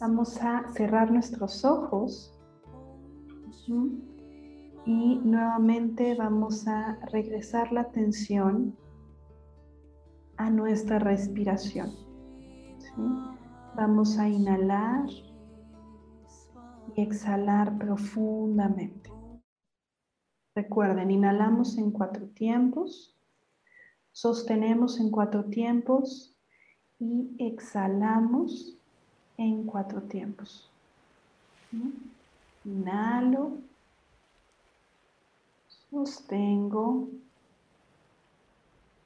Vamos 0.00 0.40
a 0.40 0.66
cerrar 0.72 1.10
nuestros 1.12 1.62
ojos 1.62 2.34
y 4.86 5.20
nuevamente 5.22 6.14
vamos 6.14 6.66
a 6.66 6.98
regresar 7.12 7.70
la 7.70 7.82
atención 7.82 8.74
a 10.38 10.48
nuestra 10.48 11.00
respiración. 11.00 11.90
Vamos 13.76 14.16
a 14.18 14.26
inhalar 14.26 15.06
y 16.96 17.02
exhalar 17.02 17.76
profundamente. 17.76 19.10
Recuerden, 20.54 21.10
inhalamos 21.10 21.76
en 21.76 21.90
cuatro 21.90 22.26
tiempos, 22.28 23.20
sostenemos 24.12 24.98
en 24.98 25.10
cuatro 25.10 25.44
tiempos 25.50 26.34
y 26.98 27.36
exhalamos 27.38 28.79
en 29.40 29.64
cuatro 29.64 30.02
tiempos. 30.02 30.70
Inhalo, 32.64 33.52
sostengo, 35.68 37.08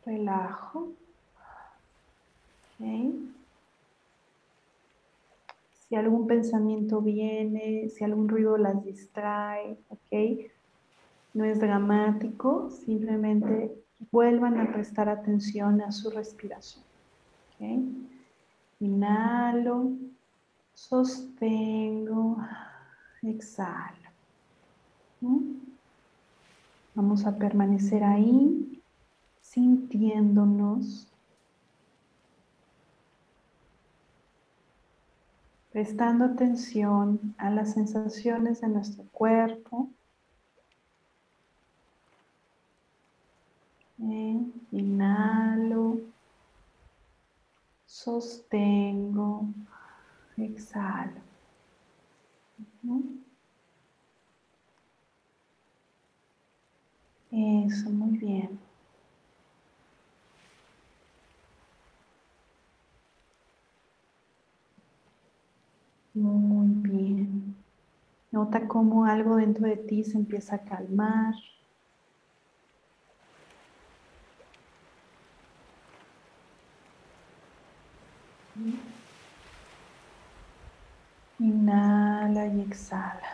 relajo. 0.04 0.88
Si 5.72 5.94
algún 5.94 6.26
pensamiento 6.26 7.00
viene, 7.00 7.88
si 7.88 8.02
algún 8.02 8.28
ruido 8.28 8.58
las 8.58 8.84
distrae, 8.84 9.78
¿ok? 9.88 10.50
No 11.32 11.44
es 11.44 11.60
dramático, 11.60 12.70
simplemente 12.70 13.72
vuelvan 14.10 14.58
a 14.58 14.72
prestar 14.72 15.08
atención 15.08 15.80
a 15.80 15.92
su 15.92 16.10
respiración. 16.10 16.82
Inhalo, 18.80 19.92
sostengo, 20.88 22.36
exhalo. 23.22 24.10
Vamos 26.94 27.24
a 27.24 27.36
permanecer 27.36 28.04
ahí 28.04 28.82
sintiéndonos, 29.40 31.06
prestando 35.72 36.26
atención 36.26 37.34
a 37.38 37.50
las 37.50 37.72
sensaciones 37.72 38.60
de 38.60 38.68
nuestro 38.68 39.04
cuerpo. 39.12 39.88
inhalo, 44.70 45.98
sostengo, 47.86 49.48
exhalo. 50.42 51.22
Eso, 57.30 57.90
muy 57.90 58.16
bien. 58.16 58.66
Muy 66.14 66.68
bien. 66.90 67.64
Nota 68.32 68.68
cómo 68.68 69.06
algo 69.06 69.36
dentro 69.36 69.66
de 69.68 69.76
ti 69.78 70.04
se 70.04 70.18
empieza 70.18 70.56
a 70.56 70.64
calmar. 70.64 71.34
Inhala 81.48 82.46
y 82.48 82.60
exhala. 82.62 83.28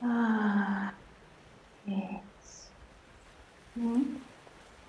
Ah, 0.00 0.98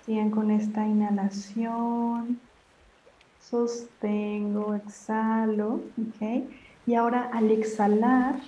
Sigan 0.00 0.30
con 0.32 0.50
esta 0.50 0.88
inhalación 0.88 2.50
sostengo, 3.48 4.74
exhalo, 4.74 5.80
¿ok? 5.96 6.48
Y 6.86 6.94
ahora 6.94 7.30
al 7.32 7.50
exhalar, 7.50 8.40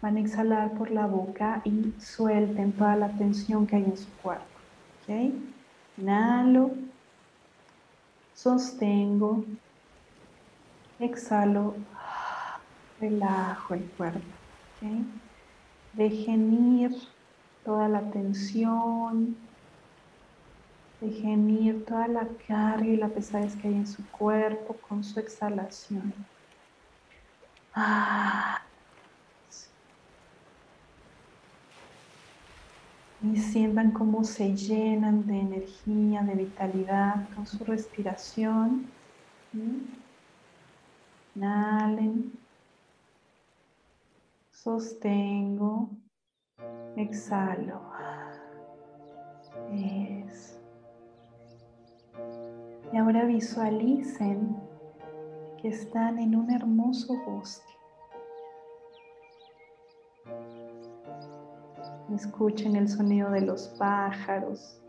van 0.00 0.16
a 0.16 0.20
exhalar 0.20 0.72
por 0.72 0.90
la 0.90 1.06
boca 1.06 1.60
y 1.64 1.92
suelten 2.00 2.72
toda 2.72 2.96
la 2.96 3.08
tensión 3.08 3.66
que 3.66 3.76
hay 3.76 3.84
en 3.84 3.96
su 3.96 4.10
cuerpo, 4.22 4.44
¿ok? 5.02 5.32
Inhalo, 5.98 6.70
sostengo, 8.34 9.44
exhalo, 11.00 11.74
relajo 13.00 13.74
el 13.74 13.84
cuerpo, 13.96 14.20
¿ok? 14.82 14.88
Dejen 15.94 16.78
ir 16.78 16.92
toda 17.64 17.88
la 17.88 18.10
tensión, 18.10 19.36
Dejen 21.00 21.48
ir 21.48 21.84
toda 21.86 22.06
la 22.08 22.26
carga 22.46 22.84
y 22.84 22.96
la 22.96 23.08
pesadez 23.08 23.56
que 23.56 23.68
hay 23.68 23.74
en 23.74 23.86
su 23.86 24.06
cuerpo 24.10 24.76
con 24.86 25.02
su 25.02 25.18
exhalación. 25.18 26.12
Ah. 27.74 28.62
Y 33.22 33.36
sientan 33.36 33.92
cómo 33.92 34.24
se 34.24 34.54
llenan 34.54 35.26
de 35.26 35.40
energía, 35.40 36.22
de 36.22 36.34
vitalidad 36.34 37.28
con 37.34 37.46
su 37.46 37.64
respiración. 37.64 38.86
Inhalen. 41.34 42.32
Sostengo. 44.50 45.88
Exhalo. 46.96 47.80
Y 52.92 52.96
ahora 52.96 53.24
visualicen 53.24 54.56
que 55.62 55.68
están 55.68 56.18
en 56.18 56.34
un 56.34 56.50
hermoso 56.50 57.14
bosque. 57.24 57.70
Escuchen 62.14 62.74
el 62.74 62.88
sonido 62.88 63.30
de 63.30 63.42
los 63.42 63.68
pájaros, 63.78 64.82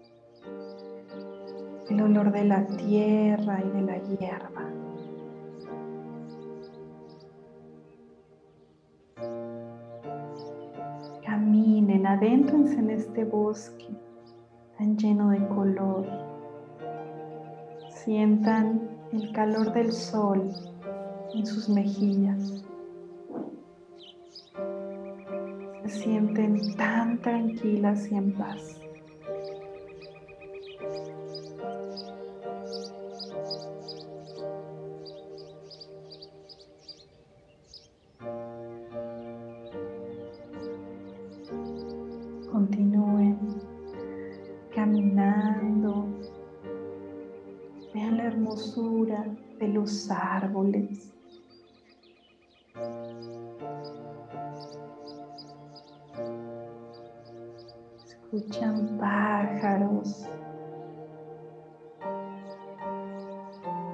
el 1.90 2.02
olor 2.02 2.32
de 2.32 2.46
la 2.46 2.66
tierra 2.66 3.62
y 3.64 3.70
de 3.70 3.82
la 3.82 3.98
hierba. 3.98 4.66
Caminen, 11.24 12.08
adéntrense 12.08 12.80
en 12.80 12.90
este 12.90 13.26
bosque 13.26 13.90
tan 14.78 14.98
lleno 14.98 15.30
de 15.30 15.48
color 15.50 16.21
Sientan 18.04 18.90
el 19.14 19.32
calor 19.32 19.74
del 19.74 19.92
sol 19.92 20.52
en 21.36 21.46
sus 21.46 21.70
mejillas. 21.70 22.64
Se 25.84 25.90
sienten 25.90 26.76
tan 26.78 27.22
tranquilas 27.22 28.12
y 28.12 28.16
en 28.16 28.34
paz. 28.34 28.82
Árboles. 50.10 51.14
Escuchan 58.06 58.98
pájaros. 58.98 60.28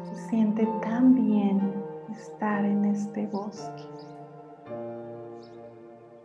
Se 0.04 0.30
siente 0.30 0.68
tan 0.82 1.16
bien 1.16 1.74
estar 2.12 2.66
en 2.66 2.86
este 2.86 3.28
bosque. 3.28 3.84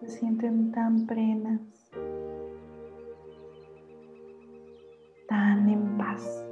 Se 0.01 0.09
sienten 0.09 0.73
tan 0.73 1.07
plenas, 1.07 1.61
tan 5.29 5.69
en 5.69 5.97
paz. 5.97 6.52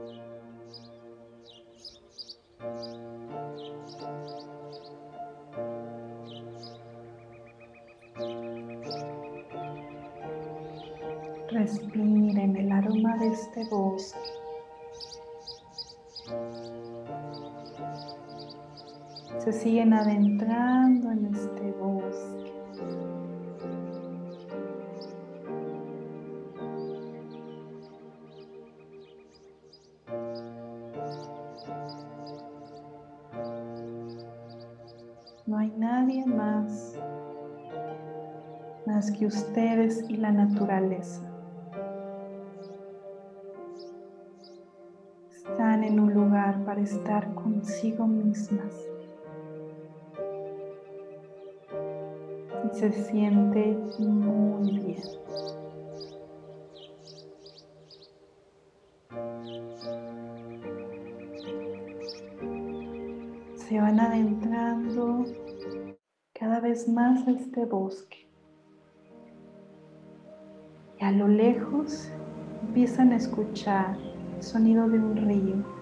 Este 13.32 13.64
bosque. 13.64 14.18
Se 19.38 19.52
siguen 19.52 19.92
adentrando 19.92 21.10
en 21.10 21.26
este 21.26 21.72
bosque. 21.72 22.52
No 35.46 35.58
hay 35.58 35.70
nadie 35.76 36.26
más 36.26 36.94
más 38.86 39.10
que 39.12 39.26
ustedes 39.26 40.04
y 40.08 40.16
la 40.16 40.32
naturaleza. 40.32 41.29
Estar 46.82 47.34
consigo 47.34 48.06
mismas. 48.06 48.74
Y 52.64 52.76
se 52.76 52.92
siente 52.92 53.76
muy 53.98 54.78
bien. 54.78 55.02
Se 63.56 63.80
van 63.80 64.00
adentrando 64.00 65.24
cada 66.32 66.60
vez 66.60 66.88
más 66.88 67.26
a 67.28 67.30
este 67.32 67.64
bosque. 67.66 68.28
Y 70.98 71.04
a 71.04 71.12
lo 71.12 71.28
lejos 71.28 72.10
empiezan 72.62 73.12
a 73.12 73.16
escuchar 73.16 73.96
el 74.36 74.42
sonido 74.42 74.88
de 74.88 74.98
un 74.98 75.16
río. 75.16 75.79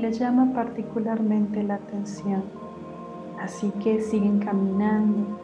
Les 0.00 0.18
llama 0.18 0.54
particularmente 0.54 1.62
la 1.62 1.74
atención. 1.74 2.42
Así 3.38 3.70
que 3.82 4.00
siguen 4.00 4.38
caminando, 4.38 5.38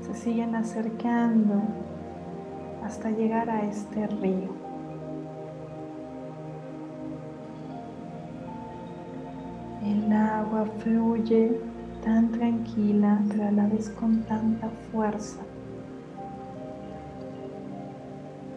se 0.00 0.12
siguen 0.12 0.56
acercando 0.56 1.62
hasta 2.84 3.10
llegar 3.10 3.48
a 3.48 3.62
este 3.62 4.08
río. 4.08 4.50
El 9.84 10.12
agua 10.12 10.64
fluye 10.80 11.60
tan 12.04 12.32
tranquila, 12.32 13.20
pero 13.28 13.46
a 13.46 13.52
la 13.52 13.68
vez 13.68 13.88
con 13.90 14.22
tanta 14.24 14.68
fuerza. 14.90 15.42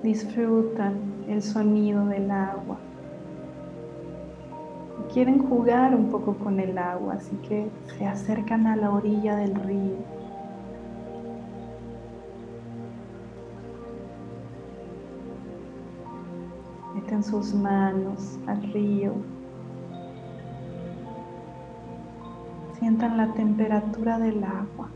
Disfrutan 0.02 0.96
el 1.28 1.44
sonido 1.44 2.08
del 2.08 2.32
agua. 2.32 2.80
Quieren 5.16 5.48
jugar 5.48 5.96
un 5.96 6.12
poco 6.12 6.34
con 6.34 6.60
el 6.60 6.78
agua, 6.78 7.14
así 7.14 7.38
que 7.38 7.70
se 7.98 8.06
acercan 8.06 8.68
a 8.68 8.76
la 8.76 8.92
orilla 8.92 9.38
del 9.38 9.56
río. 9.56 9.96
Meten 16.96 17.24
sus 17.24 17.54
manos 17.54 18.38
al 18.46 18.62
río 18.74 19.14
Sientan 22.78 23.16
la 23.16 23.32
temperatura 23.32 24.20
del 24.20 24.44
agua. 24.44 24.90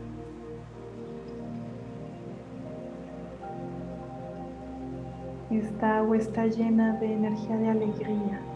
Esta 5.50 5.96
agua 5.96 6.18
está 6.18 6.46
llena 6.46 6.92
de 7.00 7.14
energía 7.14 7.56
de 7.56 7.70
alegría. 7.70 8.49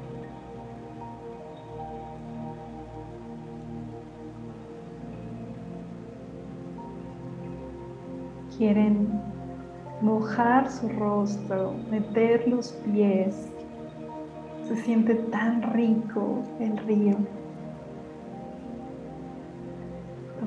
Quieren 8.57 9.09
mojar 10.01 10.71
su 10.71 10.89
rostro, 10.89 11.75
meter 11.91 12.47
los 12.49 12.73
pies. 12.73 13.49
Se 14.69 14.77
siente 14.77 15.15
tan 15.15 15.63
rico 15.73 16.43
el 16.61 16.77
río. 16.79 17.17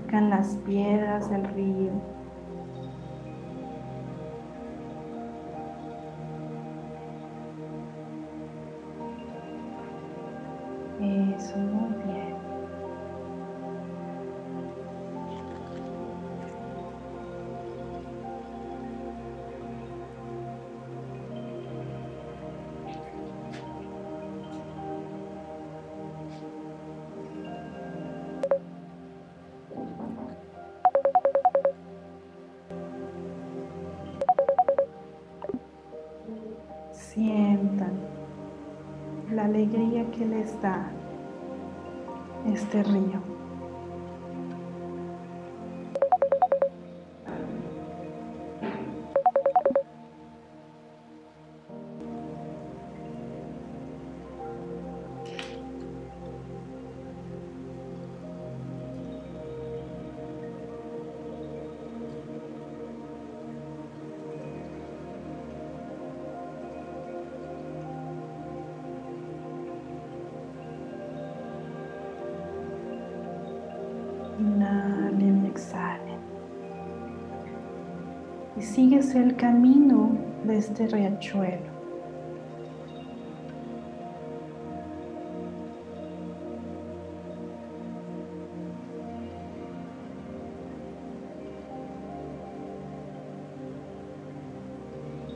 tocan 0.08 0.30
las 0.30 0.56
piedras 0.66 1.30
del 1.30 1.44
río. 1.54 2.17
Alegría 39.48 40.04
que 40.12 40.26
les 40.26 40.62
da 40.62 40.92
este 42.54 42.84
río. 42.84 43.17
Sigues 78.78 79.16
el 79.16 79.36
camino 79.36 80.12
de 80.44 80.60
este 80.60 80.86
riachuelo. 80.86 81.58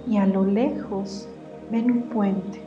Y 0.07 0.17
a 0.17 0.27
lo 0.27 0.45
lejos 0.45 1.27
ven 1.71 1.89
un 1.89 2.01
puente. 2.03 2.61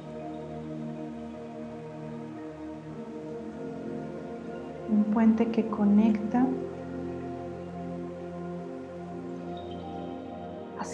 un 4.90 5.04
puente 5.04 5.46
que 5.52 5.66
conecta 5.68 6.44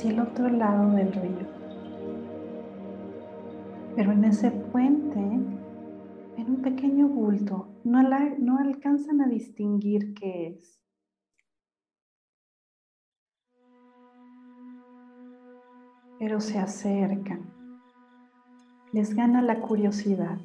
hacia 0.00 0.12
el 0.12 0.20
otro 0.20 0.48
lado 0.48 0.92
del 0.92 1.12
río. 1.12 1.46
Pero 3.94 4.12
en 4.12 4.24
ese 4.24 4.50
puente 4.50 5.20
ven 5.20 6.46
un 6.48 6.62
pequeño 6.62 7.06
bulto, 7.06 7.68
no, 7.84 8.00
no 8.38 8.58
alcanzan 8.58 9.20
a 9.20 9.28
distinguir 9.28 10.14
qué 10.14 10.46
es. 10.48 10.80
Pero 16.18 16.40
se 16.40 16.58
acercan, 16.58 17.50
les 18.94 19.14
gana 19.14 19.42
la 19.42 19.60
curiosidad. 19.60 20.38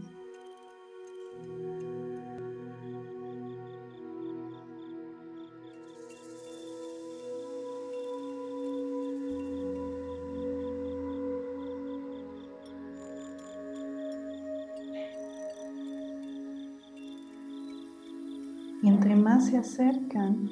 Y 18.85 18.87
entre 18.87 19.15
más 19.15 19.47
se 19.47 19.57
acercan, 19.57 20.47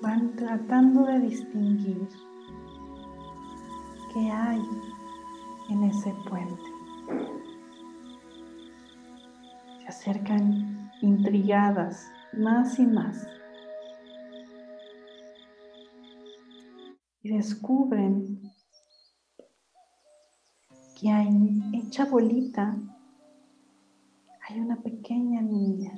van 0.00 0.36
tratando 0.36 1.04
de 1.04 1.18
distinguir 1.18 2.08
qué 4.14 4.30
hay 4.30 4.62
en 5.70 5.82
ese 5.82 6.14
puente. 6.28 6.62
Se 9.80 9.88
acercan 9.88 10.92
intrigadas 11.02 12.08
más 12.34 12.78
y 12.78 12.86
más. 12.86 13.26
Y 17.24 17.30
descubren 17.30 18.42
que 21.00 21.10
hay 21.10 21.60
hecha 21.74 22.04
bolita 22.04 22.76
hay 24.48 24.60
una 24.60 24.76
pequeña 24.76 25.42
niña. 25.42 25.92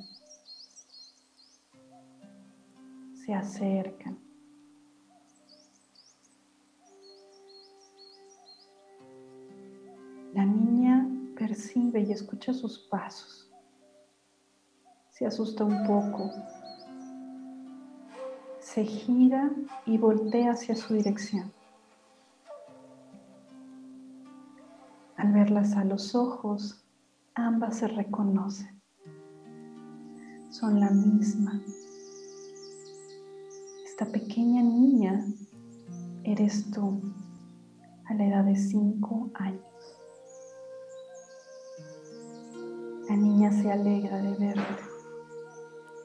Se 3.13 3.33
acercan. 3.33 4.19
La 10.33 10.45
niña 10.45 11.07
percibe 11.37 12.01
y 12.01 12.11
escucha 12.11 12.53
sus 12.53 12.77
pasos. 12.77 13.49
Se 15.09 15.25
asusta 15.25 15.63
un 15.63 15.85
poco. 15.85 16.29
Se 18.59 18.83
gira 18.83 19.49
y 19.85 19.97
voltea 19.97 20.51
hacia 20.51 20.75
su 20.75 20.93
dirección. 20.93 21.53
Al 25.15 25.31
verlas 25.31 25.73
a 25.77 25.85
los 25.85 26.15
ojos, 26.15 26.81
ambas 27.35 27.77
se 27.77 27.87
reconocen. 27.87 28.81
Son 30.49 30.79
la 30.79 30.89
misma. 30.89 31.61
Esta 33.85 34.05
pequeña 34.05 34.61
niña 34.61 35.25
eres 36.23 36.69
tú 36.71 37.01
a 38.05 38.13
la 38.13 38.25
edad 38.25 38.45
de 38.45 38.55
cinco 38.55 39.29
años. 39.35 39.61
La 43.09 43.15
niña 43.15 43.51
se 43.51 43.71
alegra 43.71 44.21
de 44.21 44.31
verte 44.37 44.83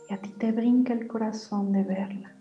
y 0.09 0.15
a 0.15 0.21
ti 0.21 0.31
te 0.39 0.53
brinca 0.53 0.93
el 0.93 1.07
corazón 1.07 1.73
de 1.73 1.83
verla. 1.83 2.37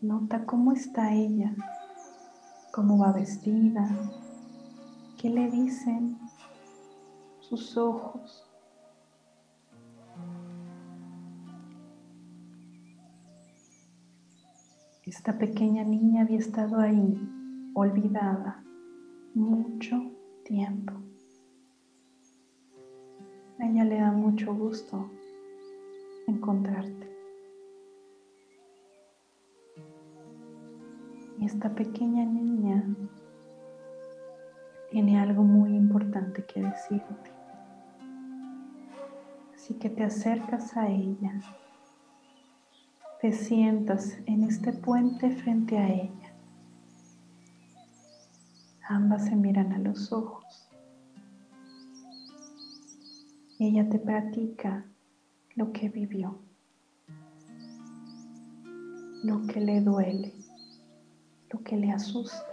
Nota 0.00 0.46
cómo 0.46 0.72
está 0.72 1.12
ella, 1.12 1.54
cómo 2.72 2.98
va 2.98 3.12
vestida, 3.12 3.88
¿Qué 5.20 5.28
le 5.28 5.50
dicen 5.50 6.16
sus 7.40 7.76
ojos? 7.76 8.50
Esta 15.04 15.36
pequeña 15.36 15.84
niña 15.84 16.22
había 16.22 16.38
estado 16.38 16.80
ahí, 16.80 17.20
olvidada, 17.74 18.64
mucho 19.34 20.00
tiempo. 20.46 20.94
A 23.58 23.66
ella 23.66 23.84
le 23.84 24.00
da 24.00 24.12
mucho 24.12 24.54
gusto 24.54 25.10
encontrarte. 26.28 27.14
Y 31.38 31.44
esta 31.44 31.74
pequeña 31.74 32.24
niña 32.24 32.86
tiene 34.90 35.20
algo 35.20 35.44
muy 35.44 35.76
importante 35.76 36.44
que 36.44 36.62
decirte. 36.62 37.30
Así 39.54 39.74
que 39.74 39.88
te 39.88 40.02
acercas 40.02 40.76
a 40.76 40.88
ella, 40.88 41.40
te 43.20 43.32
sientas 43.32 44.18
en 44.26 44.42
este 44.44 44.72
puente 44.72 45.30
frente 45.30 45.78
a 45.78 45.88
ella. 45.88 46.34
Ambas 48.88 49.26
se 49.26 49.36
miran 49.36 49.72
a 49.72 49.78
los 49.78 50.12
ojos. 50.12 50.68
Ella 53.60 53.88
te 53.88 53.98
platica 53.98 54.84
lo 55.54 55.72
que 55.72 55.88
vivió, 55.88 56.40
lo 59.22 59.46
que 59.46 59.60
le 59.60 59.82
duele, 59.82 60.34
lo 61.50 61.62
que 61.62 61.76
le 61.76 61.92
asusta. 61.92 62.49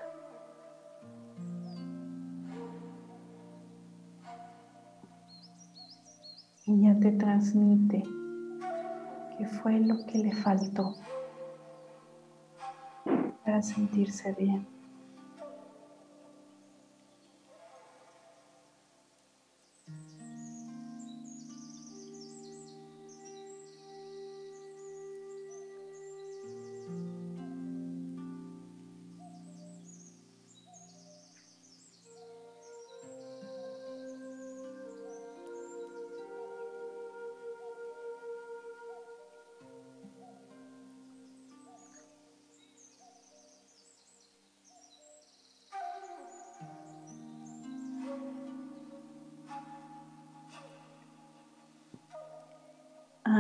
Ella 6.70 7.00
te 7.00 7.14
transmite 7.14 8.04
qué 9.38 9.46
fue 9.46 9.80
lo 9.80 10.06
que 10.06 10.18
le 10.18 10.34
faltó 10.34 10.96
para 13.46 13.62
sentirse 13.62 14.34
bien. 14.34 14.68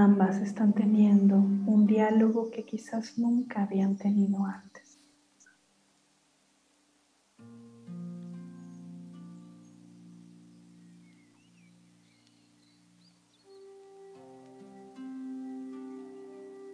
Ambas 0.09 0.37
están 0.37 0.71
teniendo 0.71 1.35
un 1.35 1.85
diálogo 1.85 2.49
que 2.49 2.63
quizás 2.63 3.17
nunca 3.19 3.63
habían 3.63 3.97
tenido 3.97 4.45
antes. 4.45 4.97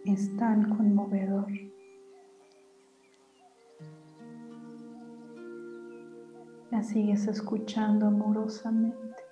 Es 0.04 0.36
tan 0.36 0.76
conmovedor. 0.76 1.50
La 6.70 6.84
sigues 6.84 7.26
escuchando 7.26 8.06
amorosamente. 8.06 9.23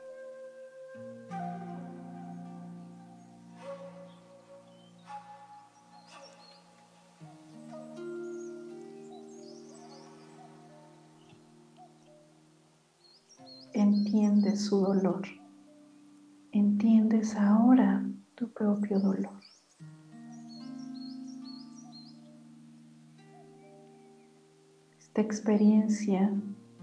Dolor. 14.81 15.23
Entiendes 16.53 17.37
ahora 17.37 18.05
tu 18.35 18.53
propio 18.53 19.01
dolor. 19.01 19.41
Esta 24.99 25.21
experiencia 25.21 26.33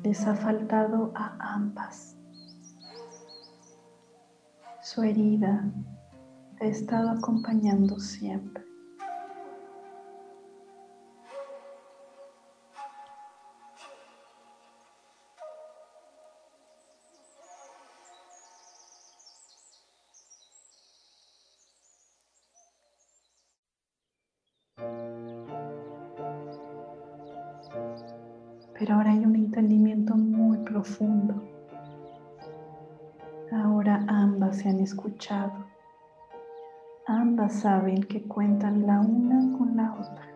les 0.03 0.25
ha 0.27 0.35
faltado 0.35 1.11
a 1.15 1.55
ambas. 1.55 2.15
Su 4.83 5.03
herida 5.03 5.71
ha 6.61 6.65
estado 6.65 7.09
acompañando 7.09 7.99
siempre. 7.99 8.68
Pero 28.77 28.95
ahora 28.95 29.11
hay 29.11 29.25
un 29.25 29.35
entendimiento 29.35 30.15
muy 30.15 30.57
profundo. 30.59 31.43
Ahora 33.51 34.05
ambas 34.07 34.57
se 34.57 34.69
han 34.69 34.79
escuchado. 34.79 35.65
Ambas 37.07 37.53
saben 37.61 38.03
que 38.03 38.23
cuentan 38.23 38.85
la 38.85 38.99
una 38.99 39.57
con 39.57 39.75
la 39.75 39.93
otra. 39.93 40.27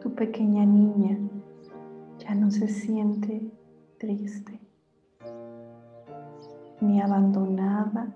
Tu 0.00 0.14
pequeña 0.14 0.64
niña 0.66 1.18
ya 2.18 2.34
no 2.34 2.50
se 2.50 2.68
siente 2.68 3.50
triste 3.98 4.60
ni 6.80 7.00
abandonada. 7.00 8.14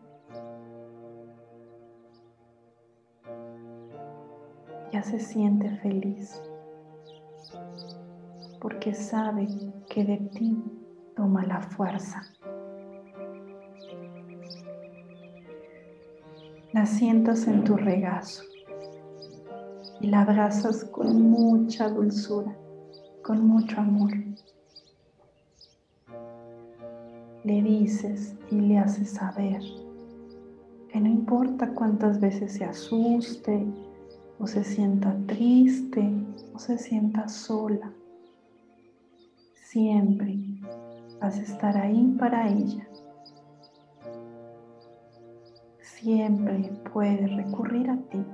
Ya 4.98 5.04
se 5.04 5.20
siente 5.20 5.70
feliz 5.76 6.42
porque 8.60 8.92
sabe 8.94 9.46
que 9.88 10.04
de 10.04 10.16
ti 10.16 10.60
toma 11.14 11.46
la 11.46 11.60
fuerza. 11.60 12.20
La 16.72 16.84
sientas 16.84 17.46
en 17.46 17.62
tu 17.62 17.76
regazo 17.76 18.42
y 20.00 20.08
la 20.08 20.22
abrazas 20.22 20.84
con 20.86 21.30
mucha 21.30 21.88
dulzura, 21.88 22.56
con 23.22 23.46
mucho 23.46 23.80
amor. 23.80 24.10
Le 27.44 27.62
dices 27.62 28.34
y 28.50 28.56
le 28.56 28.78
haces 28.78 29.10
saber 29.10 29.62
que 30.90 31.00
no 31.00 31.08
importa 31.08 31.72
cuántas 31.72 32.18
veces 32.18 32.54
se 32.54 32.64
asuste 32.64 33.64
o 34.38 34.46
se 34.46 34.62
sienta 34.64 35.14
triste 35.26 36.10
o 36.54 36.58
se 36.58 36.78
sienta 36.78 37.28
sola, 37.28 37.92
siempre 39.54 40.38
vas 41.20 41.36
a 41.36 41.42
estar 41.42 41.76
ahí 41.76 42.14
para 42.18 42.48
ella. 42.48 42.86
Siempre 45.80 46.70
puede 46.92 47.26
recurrir 47.26 47.90
a 47.90 47.96
ti. 47.96 48.24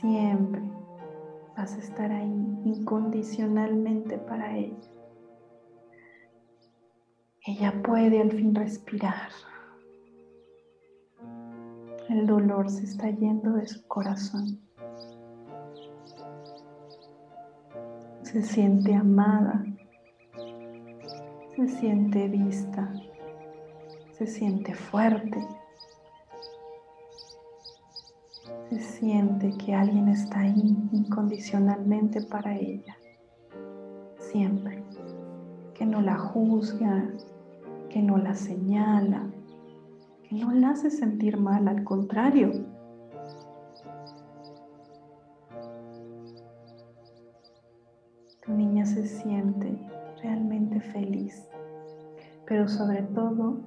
Siempre 0.00 0.60
vas 1.56 1.74
a 1.74 1.78
estar 1.78 2.12
ahí 2.12 2.60
incondicionalmente 2.64 4.18
para 4.18 4.56
ella. 4.56 4.76
Ella 7.46 7.82
puede 7.82 8.20
al 8.20 8.30
fin 8.30 8.54
respirar. 8.54 9.30
El 12.08 12.24
dolor 12.24 12.70
se 12.70 12.84
está 12.84 13.10
yendo 13.10 13.54
de 13.54 13.66
su 13.66 13.84
corazón. 13.88 14.60
Se 18.22 18.42
siente 18.42 18.94
amada. 18.94 19.64
Se 21.56 21.66
siente 21.66 22.28
vista. 22.28 22.92
Se 24.12 24.28
siente 24.28 24.72
fuerte. 24.72 25.44
Se 28.70 28.80
siente 28.80 29.50
que 29.58 29.74
alguien 29.74 30.08
está 30.08 30.40
ahí 30.40 30.76
incondicionalmente 30.92 32.22
para 32.22 32.54
ella. 32.54 32.96
Siempre. 34.18 34.84
Que 35.74 35.84
no 35.84 36.00
la 36.00 36.16
juzga, 36.16 37.10
que 37.90 38.00
no 38.00 38.16
la 38.16 38.34
señala, 38.36 39.26
no 40.30 40.52
la 40.52 40.70
hace 40.70 40.90
sentir 40.90 41.38
mal, 41.38 41.68
al 41.68 41.84
contrario. 41.84 42.52
Tu 48.44 48.52
niña 48.52 48.84
se 48.86 49.06
siente 49.06 49.78
realmente 50.22 50.80
feliz, 50.80 51.48
pero 52.46 52.68
sobre 52.68 53.02
todo 53.02 53.60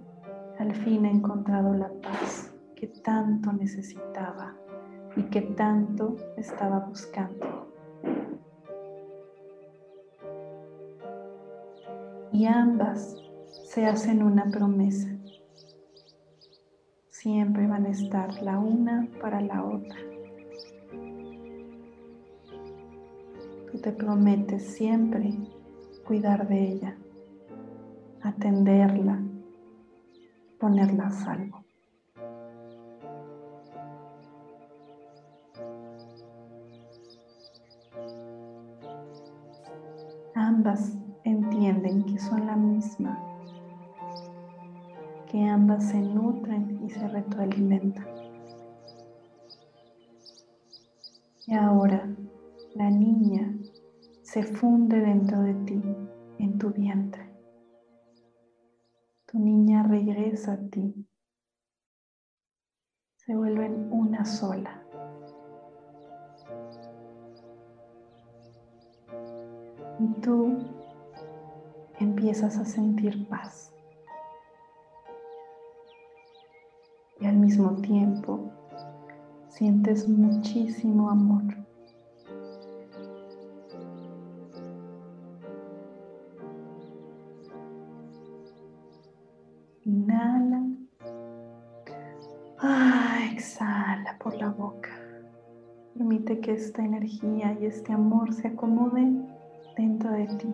al 0.57 0.73
fin 0.73 1.05
ha 1.05 1.11
encontrado 1.11 1.73
la 1.73 1.89
paz 2.01 2.53
que 2.75 2.87
tanto 2.87 3.51
necesitaba 3.53 4.55
y 5.15 5.23
que 5.23 5.41
tanto 5.41 6.15
estaba 6.37 6.79
buscando. 6.79 7.67
Y 12.31 12.45
ambas 12.45 13.21
se 13.65 13.85
hacen 13.85 14.23
una 14.23 14.45
promesa. 14.49 15.18
Siempre 17.21 17.67
van 17.67 17.85
a 17.85 17.89
estar 17.89 18.41
la 18.41 18.59
una 18.59 19.05
para 19.19 19.41
la 19.41 19.61
otra. 19.61 19.97
Tú 23.69 23.77
te 23.81 23.91
prometes 23.91 24.63
siempre 24.63 25.33
cuidar 26.07 26.47
de 26.47 26.71
ella, 26.71 26.95
atenderla, 28.21 29.21
ponerla 30.61 31.07
a 31.07 31.11
salvo. 31.11 31.65
Ambas 40.35 40.93
entienden 41.25 42.05
que 42.05 42.17
son 42.17 42.47
la 42.47 42.55
misma 42.55 43.28
que 45.29 45.47
ambas 45.47 45.89
se 45.89 46.01
nutren 46.01 46.83
y 46.83 46.89
se 46.89 47.07
retroalimentan. 47.07 48.07
Y 51.45 51.53
ahora 51.53 52.09
la 52.75 52.89
niña 52.89 53.55
se 54.23 54.43
funde 54.43 54.99
dentro 54.99 55.41
de 55.41 55.53
ti, 55.65 55.81
en 56.39 56.57
tu 56.57 56.71
vientre. 56.71 57.29
Tu 59.27 59.37
niña 59.37 59.83
regresa 59.83 60.53
a 60.53 60.57
ti. 60.69 61.07
Se 63.17 63.35
vuelven 63.35 63.91
una 63.91 64.25
sola. 64.25 64.83
Y 69.99 70.21
tú 70.21 70.57
empiezas 71.99 72.57
a 72.57 72.65
sentir 72.65 73.27
paz. 73.27 73.73
Mismo 77.49 77.71
tiempo 77.77 78.51
sientes 79.47 80.07
muchísimo 80.07 81.09
amor. 81.09 81.43
Inhala. 89.83 90.63
Ah, 92.59 93.17
exhala 93.33 94.15
por 94.19 94.35
la 94.35 94.49
boca. 94.49 94.91
Permite 95.95 96.39
que 96.41 96.51
esta 96.51 96.85
energía 96.85 97.57
y 97.59 97.65
este 97.65 97.91
amor 97.93 98.31
se 98.31 98.49
acomoden 98.49 99.27
dentro 99.75 100.11
de 100.11 100.27
ti. 100.37 100.53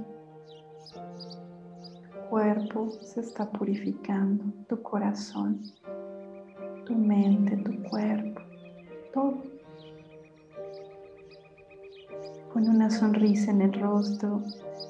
Tu 2.14 2.30
cuerpo 2.30 2.90
se 3.02 3.20
está 3.20 3.52
purificando, 3.52 4.46
tu 4.70 4.82
corazón 4.82 5.60
tu 6.86 6.94
mente, 6.94 7.58
tu 7.58 7.84
cuerpo, 7.90 8.42
todo. 9.14 9.44
Pon 12.54 12.70
una 12.70 12.90
sonrisa 12.90 13.52
en 13.52 13.62
el 13.62 13.74
rostro 13.74 14.44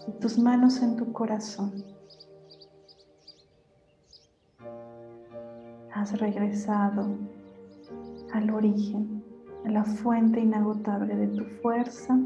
y 0.08 0.12
tus 0.19 0.38
manos 0.38 0.81
en 0.81 0.97
tu 0.97 1.12
corazón. 1.12 1.71
Has 5.93 6.19
regresado 6.19 7.17
al 8.34 8.49
origen, 8.51 9.23
a 9.65 9.69
la 9.69 9.84
fuente 9.84 10.41
inagotable 10.41 11.15
de 11.15 11.27
tu 11.27 11.45
fuerza, 11.62 12.19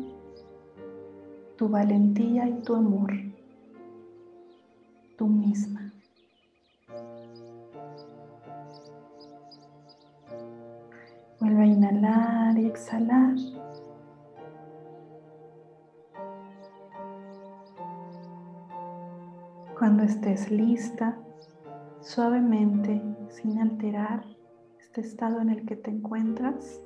tu 1.56 1.70
valentía 1.70 2.50
y 2.50 2.62
tu 2.64 2.76
amor, 2.76 3.14
tú 5.18 5.28
misma. 5.28 5.89
Vuelve 11.50 11.64
a 11.64 11.66
inhalar 11.66 12.60
y 12.60 12.68
exhalar. 12.68 13.36
Cuando 19.76 20.04
estés 20.04 20.52
lista, 20.52 21.18
suavemente, 22.02 23.02
sin 23.30 23.58
alterar 23.62 24.24
este 24.80 25.02
estado 25.02 25.42
en 25.42 25.50
el 25.50 25.66
que 25.66 25.76
te 25.76 25.90
encuentras, 25.90 26.84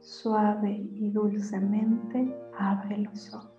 suave 0.00 0.70
y 0.70 1.10
dulcemente 1.10 2.34
abre 2.58 2.96
los 2.96 3.34
ojos. 3.34 3.49